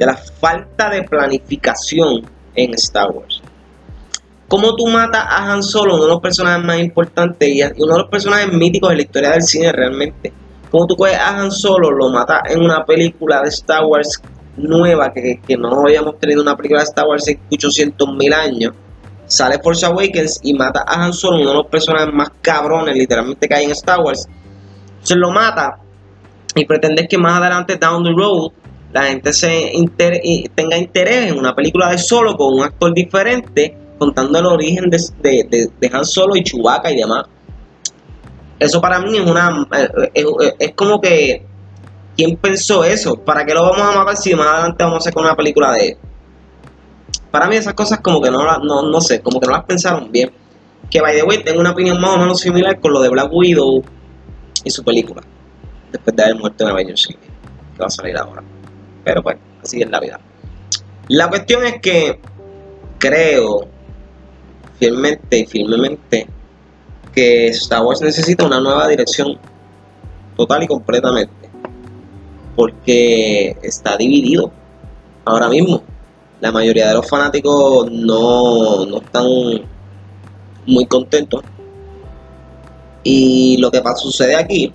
de 0.00 0.06
la 0.06 0.16
falta 0.16 0.88
de 0.88 1.02
planificación 1.02 2.22
en 2.54 2.72
Star 2.74 3.10
Wars. 3.10 3.42
¿Cómo 4.48 4.74
tú 4.74 4.86
matas 4.86 5.26
a 5.28 5.52
Han 5.52 5.62
Solo, 5.62 5.96
uno 5.96 6.04
de 6.04 6.10
los 6.10 6.20
personajes 6.20 6.64
más 6.64 6.78
importantes 6.80 7.46
y 7.46 7.62
uno 7.62 7.92
de 7.92 7.98
los 8.00 8.10
personajes 8.10 8.50
míticos 8.50 8.88
de 8.88 8.96
la 8.96 9.02
historia 9.02 9.30
del 9.32 9.42
cine 9.42 9.70
realmente? 9.70 10.32
¿Cómo 10.70 10.86
tú 10.86 10.96
coges 10.96 11.18
a 11.18 11.38
Han 11.38 11.52
Solo, 11.52 11.90
lo 11.90 12.08
matas 12.08 12.40
en 12.48 12.62
una 12.62 12.82
película 12.86 13.42
de 13.42 13.50
Star 13.50 13.84
Wars 13.84 14.22
nueva, 14.56 15.12
que, 15.12 15.38
no 15.58 15.82
habíamos 15.82 16.18
tenido 16.18 16.40
una 16.40 16.56
película 16.56 16.80
de 16.80 16.86
Star 16.86 17.06
Wars 17.06 17.28
en 17.28 17.38
800 17.52 18.08
mil 18.16 18.32
años? 18.32 18.72
Sale 19.26 19.60
Force 19.62 19.84
Awakens 19.84 20.40
y 20.42 20.54
mata 20.54 20.82
a 20.86 21.04
Han 21.04 21.12
Solo, 21.12 21.36
uno 21.36 21.50
de 21.50 21.56
los 21.56 21.66
personajes 21.66 22.12
más 22.14 22.30
cabrones 22.40 22.96
literalmente 22.96 23.46
que 23.46 23.54
hay 23.54 23.64
en 23.66 23.72
Star 23.72 24.00
Wars. 24.00 24.26
Se 25.02 25.14
lo 25.14 25.30
mata 25.30 25.78
y 26.54 26.64
pretendes 26.64 27.06
que 27.06 27.18
más 27.18 27.38
adelante, 27.38 27.76
down 27.76 28.02
the 28.02 28.10
road, 28.10 28.50
la 28.92 29.04
gente 29.04 29.32
se 29.32 29.72
tenga 30.54 30.76
interés 30.76 31.30
en 31.30 31.38
una 31.38 31.54
película 31.54 31.90
de 31.90 31.98
solo 31.98 32.36
con 32.36 32.54
un 32.54 32.64
actor 32.64 32.92
diferente, 32.92 33.76
contando 33.98 34.38
el 34.38 34.46
origen 34.46 34.90
de, 34.90 35.70
de, 35.80 35.90
Han 35.92 36.04
Solo 36.04 36.34
y 36.36 36.42
Chewbacca 36.42 36.90
y 36.90 36.96
demás. 36.96 37.26
Eso 38.58 38.80
para 38.80 38.98
mí 39.00 39.16
es 39.16 39.26
una. 39.26 39.66
Es, 40.12 40.74
como 40.74 41.00
que. 41.00 41.46
¿Quién 42.16 42.36
pensó 42.36 42.84
eso? 42.84 43.16
¿Para 43.16 43.46
qué 43.46 43.54
lo 43.54 43.62
vamos 43.62 43.80
a 43.80 43.96
matar 43.96 44.16
si 44.16 44.34
más 44.34 44.46
adelante 44.46 44.82
vamos 44.82 44.96
a 44.96 44.98
hacer 44.98 45.14
con 45.14 45.24
una 45.24 45.36
película 45.36 45.72
de 45.72 45.88
él? 45.88 45.96
Para 47.30 47.46
mí 47.46 47.56
esas 47.56 47.72
cosas 47.72 48.00
como 48.00 48.20
que 48.20 48.30
no, 48.30 48.44
no, 48.58 48.82
no 48.82 49.00
sé, 49.00 49.22
como 49.22 49.40
que 49.40 49.46
no 49.46 49.52
las 49.52 49.64
pensaron 49.64 50.10
bien. 50.10 50.30
Que 50.90 51.00
by 51.00 51.14
the 51.14 51.22
way, 51.22 51.42
tengo 51.44 51.60
una 51.60 51.70
opinión 51.70 51.98
más 52.00 52.16
o 52.16 52.18
menos 52.18 52.40
similar 52.40 52.78
con 52.80 52.92
lo 52.92 53.00
de 53.00 53.08
Black 53.08 53.32
Widow 53.32 53.82
y 54.64 54.70
su 54.70 54.82
película. 54.82 55.22
Después 55.92 56.14
de 56.14 56.24
haber 56.24 56.36
muerto 56.36 56.64
en 56.64 56.70
Avengers 56.70 57.02
City. 57.02 57.28
Que 57.74 57.80
va 57.80 57.86
a 57.86 57.90
salir 57.90 58.16
ahora. 58.18 58.42
Pero 59.04 59.22
bueno, 59.22 59.40
así 59.62 59.80
es 59.82 59.90
la 59.90 60.00
vida. 60.00 60.20
La 61.08 61.28
cuestión 61.28 61.64
es 61.64 61.80
que 61.80 62.20
creo 62.98 63.66
fielmente 64.78 65.38
y 65.38 65.46
firmemente 65.46 66.26
que 67.12 67.48
Star 67.48 67.82
Wars 67.82 68.00
necesita 68.00 68.46
una 68.46 68.60
nueva 68.60 68.86
dirección 68.88 69.38
total 70.36 70.62
y 70.62 70.66
completamente. 70.66 71.50
Porque 72.56 73.56
está 73.62 73.96
dividido 73.96 74.52
ahora 75.24 75.48
mismo. 75.48 75.82
La 76.40 76.52
mayoría 76.52 76.88
de 76.88 76.94
los 76.94 77.08
fanáticos 77.08 77.90
no, 77.90 78.86
no 78.86 78.98
están 78.98 79.26
muy 80.66 80.86
contentos. 80.86 81.42
Y 83.02 83.56
lo 83.58 83.70
que 83.70 83.82
sucede 83.96 84.36
aquí 84.36 84.72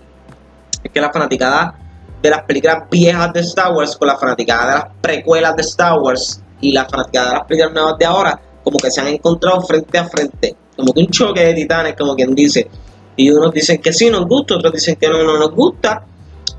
es 0.84 0.92
que 0.92 1.02
la 1.02 1.12
fanaticada 1.12 1.85
de 2.26 2.32
las 2.32 2.44
películas 2.44 2.90
viejas 2.90 3.32
de 3.34 3.42
Star 3.42 3.72
Wars 3.72 3.96
con 3.96 4.08
la 4.08 4.18
fanaticada 4.18 4.66
de 4.66 4.74
las 4.80 4.86
precuelas 5.00 5.56
de 5.56 5.62
Star 5.62 6.00
Wars 6.00 6.42
y 6.60 6.72
la 6.72 6.86
fanaticada 6.86 7.30
de 7.30 7.36
las 7.36 7.46
películas 7.46 7.74
nuevas 7.74 7.98
de 8.00 8.06
ahora, 8.06 8.42
como 8.64 8.80
que 8.80 8.90
se 8.90 9.00
han 9.00 9.08
encontrado 9.08 9.62
frente 9.62 9.98
a 10.00 10.06
frente, 10.06 10.56
como 10.76 10.92
que 10.92 11.02
un 11.02 11.08
choque 11.08 11.42
de 11.42 11.54
titanes, 11.54 11.96
como 11.96 12.16
quien 12.16 12.34
dice. 12.34 12.68
Y 13.16 13.30
unos 13.30 13.54
dicen 13.54 13.80
que 13.80 13.94
sí 13.94 14.10
nos 14.10 14.26
gusta, 14.26 14.56
otros 14.56 14.74
dicen 14.74 14.96
que 14.96 15.08
no, 15.08 15.24
no 15.24 15.38
nos 15.38 15.52
gusta. 15.52 16.04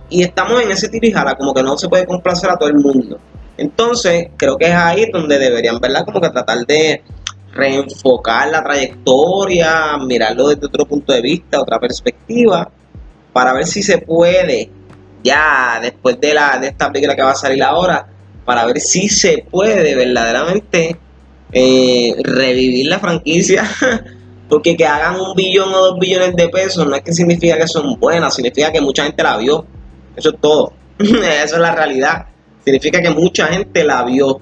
Y 0.08 0.22
estamos 0.22 0.62
en 0.62 0.70
ese 0.70 0.88
tirijala, 0.88 1.34
como 1.34 1.52
que 1.52 1.64
no 1.64 1.76
se 1.76 1.88
puede 1.88 2.06
complacer 2.06 2.48
a 2.48 2.56
todo 2.56 2.68
el 2.68 2.76
mundo. 2.76 3.18
Entonces, 3.58 4.28
creo 4.36 4.56
que 4.56 4.66
es 4.66 4.74
ahí 4.74 5.10
donde 5.12 5.36
deberían, 5.36 5.80
¿verdad? 5.80 6.04
Como 6.04 6.20
que 6.20 6.30
tratar 6.30 6.64
de 6.64 7.02
reenfocar 7.52 8.50
la 8.50 8.62
trayectoria, 8.62 9.98
mirarlo 9.98 10.48
desde 10.48 10.66
otro 10.66 10.86
punto 10.86 11.12
de 11.12 11.22
vista, 11.22 11.60
otra 11.60 11.80
perspectiva, 11.80 12.70
para 13.32 13.52
ver 13.52 13.66
si 13.66 13.82
se 13.82 13.98
puede 13.98 14.70
ya 15.26 15.80
después 15.82 16.18
de, 16.20 16.32
la, 16.32 16.58
de 16.58 16.68
esta 16.68 16.90
película 16.90 17.16
que 17.16 17.22
va 17.22 17.32
a 17.32 17.34
salir 17.34 17.62
ahora, 17.62 18.06
para 18.46 18.64
ver 18.64 18.80
si 18.80 19.08
se 19.08 19.44
puede 19.50 19.94
verdaderamente 19.94 20.96
eh, 21.52 22.14
revivir 22.22 22.86
la 22.86 22.98
franquicia. 22.98 23.68
Porque 24.48 24.76
que 24.76 24.86
hagan 24.86 25.20
un 25.20 25.34
billón 25.34 25.74
o 25.74 25.78
dos 25.78 25.98
billones 25.98 26.36
de 26.36 26.48
pesos 26.48 26.86
no 26.86 26.94
es 26.94 27.02
que 27.02 27.12
significa 27.12 27.58
que 27.58 27.66
son 27.66 27.98
buenas, 27.98 28.32
significa 28.32 28.70
que 28.70 28.80
mucha 28.80 29.02
gente 29.02 29.20
la 29.24 29.36
vio. 29.36 29.66
Eso 30.14 30.30
es 30.30 30.36
todo. 30.40 30.72
Eso 30.98 31.56
es 31.56 31.58
la 31.58 31.74
realidad. 31.74 32.26
Significa 32.64 33.02
que 33.02 33.10
mucha 33.10 33.48
gente 33.48 33.82
la 33.82 34.04
vio. 34.04 34.40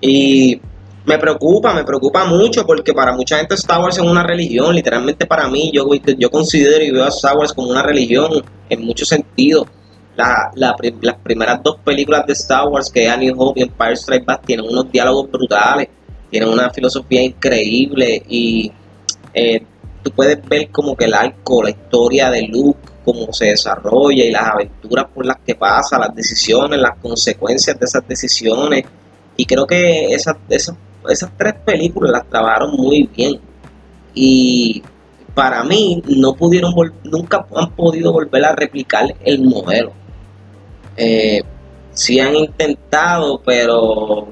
Y 0.00 0.58
me 1.04 1.18
preocupa, 1.18 1.74
me 1.74 1.84
preocupa 1.84 2.24
mucho 2.24 2.64
porque 2.64 2.94
para 2.94 3.12
mucha 3.12 3.36
gente 3.36 3.54
Star 3.56 3.82
Wars 3.82 3.98
es 3.98 4.02
una 4.02 4.22
religión. 4.22 4.74
Literalmente 4.74 5.26
para 5.26 5.48
mí, 5.48 5.70
yo, 5.70 5.86
yo 6.16 6.30
considero 6.30 6.82
y 6.82 6.90
veo 6.90 7.04
a 7.04 7.08
Star 7.08 7.36
Wars 7.36 7.52
como 7.52 7.68
una 7.68 7.82
religión 7.82 8.42
en 8.70 8.86
muchos 8.86 9.08
sentidos 9.08 9.66
las 10.54 11.16
primeras 11.22 11.62
dos 11.62 11.78
películas 11.84 12.26
de 12.26 12.32
Star 12.32 12.68
Wars, 12.68 12.90
que 12.90 13.04
es 13.04 13.10
A 13.10 13.16
New 13.16 13.34
Hope 13.36 13.60
y 13.60 13.62
Empire 13.64 13.96
Strikes 13.96 14.24
Back, 14.24 14.46
tienen 14.46 14.66
unos 14.66 14.90
diálogos 14.90 15.30
brutales, 15.30 15.88
tienen 16.30 16.48
una 16.48 16.70
filosofía 16.70 17.22
increíble 17.22 18.22
y 18.28 18.70
eh, 19.34 19.64
tú 20.02 20.10
puedes 20.10 20.46
ver 20.48 20.68
como 20.70 20.96
que 20.96 21.04
el 21.06 21.14
arco, 21.14 21.62
la 21.62 21.70
historia 21.70 22.30
de 22.30 22.46
Luke, 22.48 22.80
cómo 23.04 23.32
se 23.32 23.46
desarrolla 23.46 24.24
y 24.24 24.30
las 24.30 24.46
aventuras 24.48 25.06
por 25.12 25.26
las 25.26 25.38
que 25.44 25.54
pasa, 25.54 25.98
las 25.98 26.14
decisiones, 26.14 26.78
las 26.80 26.96
consecuencias 26.98 27.78
de 27.78 27.84
esas 27.84 28.06
decisiones. 28.06 28.84
Y 29.36 29.46
creo 29.46 29.66
que 29.66 30.12
esas, 30.12 30.36
esas, 30.48 30.76
esas 31.08 31.30
tres 31.36 31.54
películas 31.64 32.12
las 32.12 32.28
trabajaron 32.28 32.76
muy 32.76 33.08
bien. 33.14 33.40
Y 34.14 34.82
para 35.34 35.62
mí 35.64 36.02
no 36.06 36.34
pudieron 36.34 36.72
nunca 37.04 37.46
han 37.56 37.70
podido 37.70 38.12
volver 38.12 38.44
a 38.44 38.54
replicar 38.54 39.14
el 39.24 39.42
modelo. 39.42 39.92
Eh, 41.02 41.42
sí 41.94 42.20
han 42.20 42.36
intentado, 42.36 43.40
pero 43.42 44.28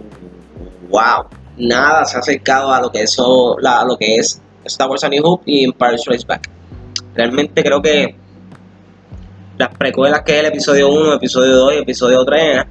wow, 0.90 1.24
nada 1.56 2.04
se 2.04 2.18
ha 2.18 2.20
acercado 2.20 2.70
a 2.70 2.82
lo 2.82 2.92
que 2.92 3.04
eso, 3.04 3.56
a 3.64 3.84
lo 3.86 3.96
que 3.96 4.16
es 4.16 4.38
Star 4.64 4.90
Wars 4.90 5.02
A 5.02 5.08
New 5.08 5.24
Hope 5.24 5.50
y 5.50 5.64
Empire 5.64 5.96
Strikes 5.96 6.26
Back. 6.26 6.50
Realmente 7.14 7.62
creo 7.62 7.80
que 7.80 8.14
las 9.56 9.74
precuelas 9.78 10.20
que 10.26 10.34
es 10.34 10.40
el 10.40 10.46
episodio 10.46 10.90
1, 10.90 11.14
episodio 11.14 11.56
2 11.56 11.72
y 11.72 11.78
episodio 11.78 12.22
3 12.26 12.64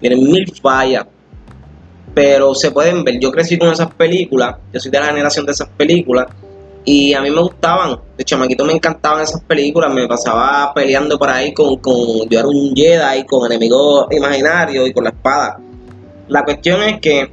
tienen 0.00 0.22
mil 0.22 0.52
fallas. 0.60 1.06
Pero 2.12 2.54
se 2.54 2.70
pueden 2.72 3.04
ver. 3.04 3.18
Yo 3.20 3.32
crecí 3.32 3.58
con 3.58 3.72
esas 3.72 3.92
películas. 3.94 4.56
Yo 4.70 4.80
soy 4.80 4.90
de 4.90 5.00
la 5.00 5.06
generación 5.06 5.46
de 5.46 5.52
esas 5.52 5.68
películas. 5.70 6.26
Y 6.84 7.14
a 7.14 7.20
mí 7.22 7.30
me 7.30 7.40
gustaban, 7.40 7.98
de 8.16 8.24
chamaquito 8.24 8.64
me 8.64 8.74
encantaban 8.74 9.22
esas 9.22 9.42
películas, 9.42 9.92
me 9.92 10.06
pasaba 10.06 10.72
peleando 10.74 11.18
por 11.18 11.30
ahí 11.30 11.54
con, 11.54 11.76
con 11.78 12.28
yo 12.28 12.38
era 12.38 12.46
un 12.46 12.74
Jedi 12.74 13.24
con 13.24 13.46
enemigos 13.46 14.06
imaginarios 14.10 14.88
y 14.88 14.92
con 14.92 15.04
la 15.04 15.10
espada. 15.10 15.58
La 16.28 16.44
cuestión 16.44 16.82
es 16.82 17.00
que 17.00 17.32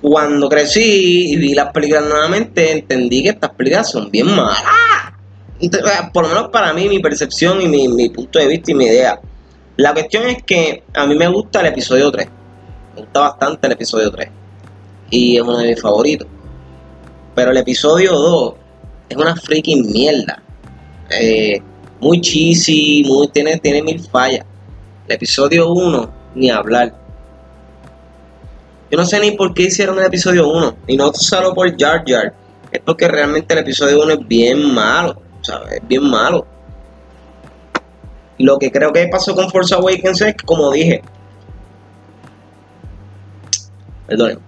cuando 0.00 0.48
crecí 0.48 1.32
y 1.32 1.36
vi 1.36 1.54
las 1.54 1.70
películas 1.72 2.04
nuevamente, 2.04 2.72
entendí 2.72 3.22
que 3.22 3.30
estas 3.30 3.50
películas 3.50 3.90
son 3.90 4.10
bien 4.10 4.34
malas. 4.34 4.62
Por 6.14 6.22
lo 6.22 6.28
menos 6.30 6.48
para 6.48 6.72
mí, 6.72 6.88
mi 6.88 7.00
percepción 7.00 7.60
y 7.60 7.68
mi, 7.68 7.88
mi 7.88 8.08
punto 8.08 8.38
de 8.38 8.46
vista 8.46 8.70
y 8.70 8.74
mi 8.74 8.86
idea. 8.86 9.20
La 9.76 9.92
cuestión 9.92 10.26
es 10.26 10.42
que 10.42 10.84
a 10.94 11.06
mí 11.06 11.14
me 11.14 11.28
gusta 11.28 11.60
el 11.60 11.66
episodio 11.66 12.10
3. 12.10 12.28
Me 12.94 13.02
gusta 13.02 13.20
bastante 13.20 13.66
el 13.66 13.74
episodio 13.74 14.10
3. 14.10 14.28
Y 15.10 15.36
es 15.36 15.42
uno 15.42 15.58
de 15.58 15.68
mis 15.68 15.80
favoritos. 15.80 16.26
Pero 17.40 17.52
el 17.52 17.56
episodio 17.56 18.12
2 18.12 18.54
es 19.08 19.16
una 19.16 19.34
freaking 19.34 19.90
mierda. 19.90 20.42
Eh, 21.08 21.62
muy 21.98 22.20
cheesy, 22.20 23.02
muy, 23.06 23.28
tiene, 23.28 23.56
tiene 23.56 23.82
mil 23.82 23.98
fallas. 23.98 24.44
El 25.08 25.14
episodio 25.14 25.70
1, 25.70 26.10
ni 26.34 26.50
hablar. 26.50 26.94
Yo 28.90 28.98
no 28.98 29.06
sé 29.06 29.18
ni 29.20 29.30
por 29.30 29.54
qué 29.54 29.62
hicieron 29.62 29.98
el 29.98 30.04
episodio 30.04 30.50
1. 30.50 30.76
Y 30.86 30.98
no 30.98 31.14
solo 31.14 31.54
por 31.54 31.74
Jar 31.80 32.04
Jar. 32.06 32.34
Es 32.70 32.82
porque 32.84 33.08
realmente 33.08 33.54
el 33.54 33.60
episodio 33.60 34.02
1 34.02 34.12
es 34.12 34.28
bien 34.28 34.74
malo. 34.74 35.22
Es 35.72 35.88
bien 35.88 36.10
malo. 36.10 36.46
Lo 38.36 38.58
que 38.58 38.70
creo 38.70 38.92
que 38.92 39.08
pasó 39.08 39.34
con 39.34 39.48
Force 39.48 39.74
Awakens 39.74 40.20
es 40.20 40.36
que, 40.36 40.44
como 40.44 40.70
dije, 40.72 41.00
perdón, 44.06 44.40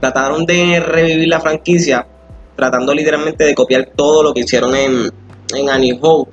trataron 0.00 0.44
de 0.46 0.80
revivir 0.80 1.28
la 1.28 1.40
franquicia, 1.40 2.06
tratando 2.54 2.94
literalmente 2.94 3.44
de 3.44 3.54
copiar 3.54 3.90
todo 3.94 4.22
lo 4.22 4.34
que 4.34 4.40
hicieron 4.40 4.74
en, 4.74 5.10
en 5.54 5.70
A 5.70 5.78
New 5.78 5.98
Hope. 6.00 6.32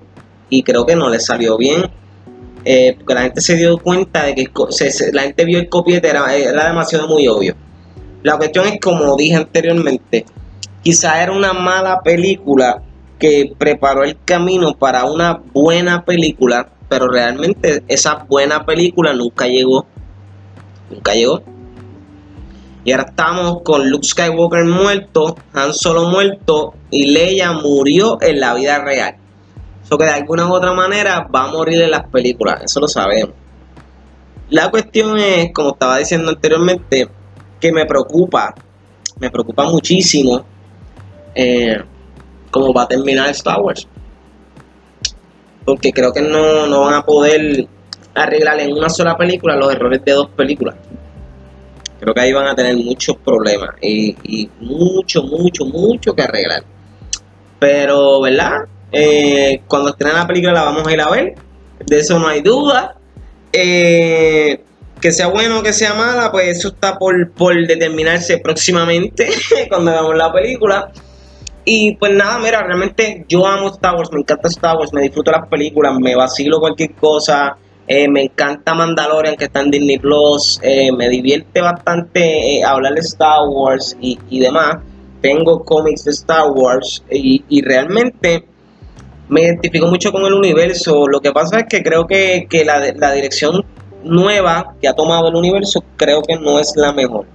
Y 0.49 0.63
creo 0.63 0.85
que 0.85 0.95
no 0.95 1.09
les 1.09 1.25
salió 1.25 1.57
bien. 1.57 1.83
Eh, 2.65 2.93
porque 2.97 3.13
la 3.13 3.21
gente 3.23 3.41
se 3.41 3.55
dio 3.55 3.77
cuenta 3.77 4.23
de 4.23 4.35
que 4.35 4.49
la 5.11 5.23
gente 5.23 5.45
vio 5.45 5.59
el 5.59 5.67
copiete, 5.67 6.07
era, 6.07 6.33
era 6.33 6.67
demasiado 6.67 7.07
muy 7.07 7.27
obvio. 7.27 7.55
La 8.21 8.37
cuestión 8.37 8.65
es, 8.67 8.79
como 8.79 9.17
dije 9.17 9.35
anteriormente, 9.35 10.25
quizá 10.81 11.21
era 11.21 11.33
una 11.33 11.51
mala 11.51 12.01
película 12.01 12.81
que 13.19 13.53
preparó 13.57 14.03
el 14.03 14.17
camino 14.23 14.73
para 14.73 15.05
una 15.05 15.41
buena 15.53 16.05
película, 16.05 16.69
pero 16.87 17.07
realmente 17.09 17.83
esa 17.87 18.25
buena 18.29 18.65
película 18.65 19.13
nunca 19.13 19.47
llegó. 19.47 19.85
Nunca 20.89 21.13
llegó. 21.13 21.43
Y 22.85 22.91
ahora 22.91 23.05
estamos 23.09 23.61
con 23.63 23.89
Luke 23.89 24.05
Skywalker 24.05 24.65
muerto, 24.65 25.37
Han 25.53 25.73
Solo 25.73 26.09
muerto 26.09 26.73
y 26.89 27.11
Leia 27.11 27.53
murió 27.53 28.17
en 28.21 28.39
la 28.39 28.53
vida 28.53 28.83
real. 28.83 29.15
Eso 29.83 29.97
que 29.97 30.05
de 30.05 30.11
alguna 30.11 30.47
u 30.47 30.53
otra 30.53 30.73
manera 30.73 31.27
va 31.33 31.45
a 31.45 31.47
morir 31.47 31.81
en 31.81 31.91
las 31.91 32.07
películas, 32.09 32.61
eso 32.63 32.79
lo 32.79 32.87
sabemos. 32.87 33.35
La 34.49 34.69
cuestión 34.69 35.17
es, 35.17 35.51
como 35.53 35.71
estaba 35.71 35.97
diciendo 35.97 36.29
anteriormente, 36.29 37.07
que 37.59 37.71
me 37.71 37.85
preocupa, 37.85 38.53
me 39.19 39.29
preocupa 39.29 39.63
muchísimo 39.63 40.45
eh, 41.33 41.77
cómo 42.51 42.73
va 42.73 42.83
a 42.83 42.87
terminar 42.87 43.29
Star 43.29 43.61
Wars. 43.61 43.87
Porque 45.65 45.91
creo 45.93 46.11
que 46.11 46.21
no, 46.21 46.67
no 46.67 46.81
van 46.81 46.95
a 46.95 47.03
poder 47.03 47.67
arreglar 48.13 48.59
en 48.59 48.73
una 48.73 48.89
sola 48.89 49.15
película 49.15 49.55
los 49.55 49.73
errores 49.73 50.03
de 50.03 50.11
dos 50.11 50.29
películas. 50.29 50.75
Creo 52.03 52.13
que 52.13 52.19
ahí 52.19 52.33
van 52.33 52.47
a 52.47 52.55
tener 52.55 52.75
muchos 52.75 53.15
problemas 53.15 53.69
y, 53.81 54.49
mucho, 54.59 55.23
mucho, 55.23 55.63
mucho 55.65 56.13
que 56.13 56.21
arreglar. 56.21 56.63
Pero, 57.59 58.19
¿verdad? 58.19 58.65
Eh, 58.91 59.61
cuando 59.69 59.91
estrenen 59.91 60.17
la 60.17 60.27
película 60.27 60.51
la 60.51 60.63
vamos 60.63 60.85
a 60.85 60.91
ir 60.91 60.99
a 60.99 61.09
ver. 61.09 61.35
De 61.79 61.99
eso 61.99 62.19
no 62.19 62.27
hay 62.27 62.41
duda. 62.41 62.97
Eh, 63.53 64.61
que 64.99 65.13
sea 65.13 65.27
bueno 65.27 65.59
o 65.59 65.63
que 65.63 65.71
sea 65.71 65.93
mala, 65.93 66.29
pues 66.29 66.57
eso 66.57 66.69
está 66.69 66.97
por, 66.97 67.31
por 67.31 67.55
determinarse 67.55 68.37
próximamente 68.39 69.29
cuando 69.69 69.91
hagamos 69.91 70.17
la 70.17 70.33
película. 70.33 70.91
Y 71.63 71.95
pues 71.95 72.11
nada, 72.11 72.37
mira, 72.39 72.63
realmente 72.63 73.25
yo 73.29 73.47
amo 73.47 73.69
Star 73.69 73.95
Wars, 73.95 74.09
me 74.11 74.19
encanta 74.19 74.49
Star 74.49 74.77
Wars, 74.77 74.91
me 74.91 75.03
disfruto 75.03 75.31
las 75.31 75.47
películas, 75.47 75.97
me 75.99 76.15
vacilo 76.15 76.59
cualquier 76.59 76.91
cosa. 76.95 77.55
Eh, 77.87 78.07
me 78.07 78.23
encanta 78.23 78.73
Mandalorian 78.73 79.35
que 79.35 79.45
está 79.45 79.61
en 79.61 79.71
Disney 79.71 79.97
Plus. 79.97 80.59
Eh, 80.63 80.91
me 80.91 81.09
divierte 81.09 81.61
bastante 81.61 82.57
eh, 82.57 82.63
hablar 82.63 82.93
de 82.93 83.01
Star 83.01 83.41
Wars 83.49 83.97
y, 83.99 84.39
demás. 84.39 84.77
Tengo 85.21 85.63
cómics 85.63 86.05
de 86.05 86.11
Star 86.11 86.49
Wars 86.51 87.03
y, 87.09 87.43
y, 87.49 87.61
realmente 87.61 88.45
me 89.29 89.41
identifico 89.41 89.87
mucho 89.87 90.11
con 90.11 90.25
el 90.25 90.33
universo. 90.33 91.07
Lo 91.07 91.19
que 91.19 91.31
pasa 91.31 91.59
es 91.59 91.65
que 91.69 91.81
creo 91.81 92.07
que, 92.07 92.47
que 92.49 92.63
la, 92.63 92.79
la, 92.95 93.11
dirección 93.13 93.65
nueva 94.03 94.75
que 94.81 94.87
ha 94.87 94.93
tomado 94.93 95.29
el 95.29 95.35
universo 95.35 95.83
creo 95.95 96.21
que 96.21 96.35
no 96.35 96.59
es 96.59 96.73
la 96.75 96.93
mejor. 96.93 97.25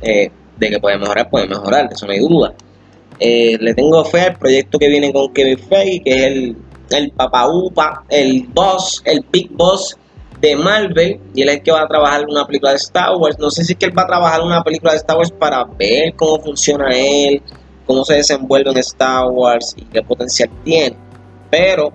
de 0.00 0.30
que 0.58 0.80
puede 0.80 0.98
mejorar, 0.98 1.30
puede 1.30 1.46
mejorar, 1.46 1.88
eso 1.92 2.06
no 2.06 2.12
hay 2.12 2.18
duda. 2.18 2.54
le 3.20 3.74
tengo 3.74 4.04
fe 4.04 4.22
al 4.22 4.36
proyecto 4.36 4.78
que 4.78 4.88
viene 4.88 5.12
con 5.12 5.32
Kevin 5.32 5.58
Feige, 5.58 6.02
que 6.02 6.10
es 6.10 6.24
el 6.24 6.56
el 6.90 7.10
Papa 7.12 7.46
Upa, 7.48 8.04
el 8.08 8.46
boss, 8.48 9.02
el 9.04 9.24
Big 9.30 9.50
Boss 9.52 9.96
de 10.40 10.56
Marvel, 10.56 11.20
y 11.34 11.42
él 11.42 11.48
es 11.48 11.56
el 11.56 11.62
que 11.62 11.72
va 11.72 11.82
a 11.82 11.88
trabajar 11.88 12.24
una 12.28 12.46
película 12.46 12.72
de 12.72 12.76
Star 12.76 13.16
Wars. 13.16 13.38
No 13.38 13.50
sé 13.50 13.64
si 13.64 13.72
es 13.72 13.78
que 13.78 13.86
él 13.86 13.98
va 13.98 14.02
a 14.02 14.06
trabajar 14.06 14.40
una 14.40 14.62
película 14.62 14.92
de 14.92 14.98
Star 14.98 15.16
Wars 15.16 15.32
para 15.32 15.64
ver 15.64 16.14
cómo 16.14 16.40
funciona 16.42 16.88
él, 16.92 17.42
cómo 17.86 18.04
se 18.04 18.14
desenvuelve 18.14 18.70
en 18.70 18.78
Star 18.78 19.26
Wars 19.26 19.74
y 19.76 19.82
qué 19.84 20.02
potencial 20.02 20.48
tiene. 20.64 20.96
Pero 21.50 21.92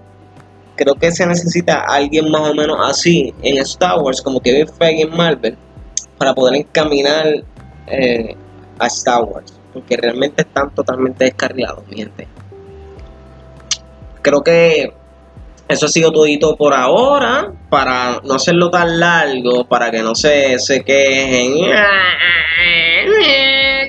creo 0.76 0.96
que 0.96 1.12
se 1.12 1.26
necesita 1.26 1.86
alguien 1.88 2.30
más 2.30 2.50
o 2.50 2.54
menos 2.54 2.78
así 2.82 3.34
en 3.42 3.60
Star 3.60 4.00
Wars, 4.00 4.22
como 4.22 4.42
Kevin 4.42 4.68
Feige 4.68 5.04
en 5.04 5.16
Marvel, 5.16 5.58
para 6.18 6.34
poder 6.34 6.56
encaminar 6.56 7.44
eh, 7.88 8.36
a 8.80 8.88
Star 8.88 9.24
Wars. 9.24 9.54
Porque 9.72 9.96
realmente 9.98 10.42
están 10.42 10.74
totalmente 10.76 11.26
descarrilados, 11.26 11.88
mi 11.88 11.98
gente 11.98 12.28
creo 14.24 14.42
que 14.42 14.94
eso 15.68 15.86
ha 15.86 15.90
sido 15.90 16.12
todito 16.12 16.56
por 16.56 16.74
ahora, 16.74 17.52
para 17.70 18.20
no 18.24 18.36
hacerlo 18.36 18.70
tan 18.70 19.00
largo, 19.00 19.66
para 19.68 19.90
que 19.92 20.02
no 20.02 20.14
se, 20.16 20.60
se 20.60 20.84
quejen. 20.84 21.54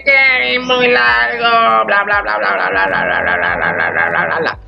Que 0.05 0.55
es 0.55 0.62
muy 0.62 0.88
largo, 0.88 1.85
bla 1.87 2.05
bla 2.05 2.23
bla 2.23 2.38
bla 2.38 2.53
bla 2.55 2.69
bla 2.71 2.87
bla 2.87 3.05
bla 3.05 3.23
bla 3.23 3.37
bla 3.37 3.57
bla 3.57 3.91
bla 3.91 4.11
bla 4.11 4.26
bla 4.26 4.38
bla. 4.41 4.59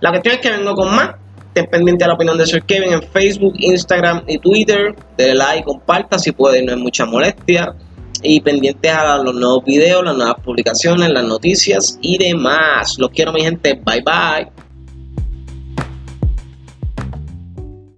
La 0.00 0.10
cuestión 0.10 0.34
es 0.34 0.40
que 0.40 0.50
vengo 0.50 0.74
con 0.74 0.94
más. 0.94 1.10
Estén 1.48 1.70
pendiente 1.70 2.04
de 2.04 2.08
la 2.08 2.14
opinión 2.14 2.36
de 2.36 2.46
Sir 2.46 2.62
Kevin 2.64 2.94
en 2.94 3.02
Facebook, 3.02 3.54
Instagram 3.58 4.24
y 4.26 4.38
Twitter. 4.38 4.94
Dale 5.16 5.34
like, 5.34 5.64
comparta 5.64 6.18
si 6.18 6.32
puede, 6.32 6.62
no 6.64 6.72
es 6.72 6.78
mucha 6.78 7.06
molestia. 7.06 7.74
Y 8.22 8.40
pendientes 8.40 8.92
a 8.92 9.18
los 9.18 9.34
nuevos 9.34 9.64
videos, 9.64 10.02
las 10.04 10.16
nuevas 10.16 10.36
publicaciones, 10.42 11.10
las 11.10 11.24
noticias 11.24 11.98
y 12.00 12.18
demás. 12.18 12.96
Los 12.98 13.10
quiero, 13.10 13.32
mi 13.32 13.42
gente. 13.42 13.74
Bye 13.84 14.02
bye. 14.02 14.63